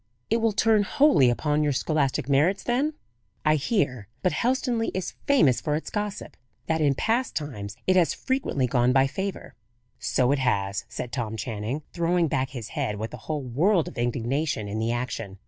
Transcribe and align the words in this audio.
"It 0.31 0.37
will 0.37 0.51
turn 0.51 0.81
wholly 0.81 1.29
upon 1.29 1.61
your 1.61 1.73
scholastic 1.73 2.27
merits, 2.27 2.63
then? 2.63 2.95
I 3.45 3.53
hear 3.53 4.07
but 4.23 4.31
Helstonleigh 4.31 4.89
is 4.95 5.13
famous 5.27 5.61
for 5.61 5.75
its 5.75 5.91
gossip 5.91 6.35
that 6.65 6.81
in 6.81 6.95
past 6.95 7.35
times 7.35 7.77
it 7.85 7.95
has 7.95 8.15
frequently 8.15 8.65
gone 8.65 8.93
by 8.93 9.05
favour." 9.05 9.53
"So 9.99 10.31
it 10.31 10.39
has," 10.39 10.85
said 10.89 11.11
Tom 11.11 11.37
Channing, 11.37 11.83
throwing 11.93 12.27
back 12.27 12.49
his 12.49 12.69
head 12.69 12.95
with 12.95 13.13
a 13.13 13.17
whole 13.29 13.43
world 13.43 13.87
of 13.89 13.99
indignation 13.99 14.67
in 14.67 14.79
the 14.79 14.91
action. 14.91 15.37